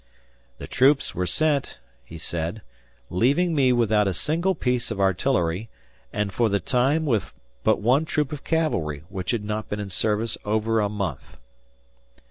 "The 0.57 0.65
troops 0.65 1.13
were 1.13 1.27
sent," 1.27 1.77
he 2.03 2.17
said, 2.17 2.63
"leaving 3.11 3.53
me 3.53 3.71
without 3.71 4.07
a 4.07 4.15
single 4.15 4.55
piece 4.55 4.89
of 4.89 4.99
artillery, 4.99 5.69
and 6.11 6.33
for 6.33 6.49
the 6.49 6.59
time 6.59 7.05
with 7.05 7.31
but 7.63 7.79
one 7.81 8.05
troop 8.05 8.31
of 8.31 8.43
cavalry, 8.43 9.03
which 9.09 9.29
had 9.29 9.43
not 9.43 9.69
been 9.69 9.79
in 9.79 9.91
service 9.91 10.39
over 10.43 10.79
a 10.79 10.89
month." 10.89 11.37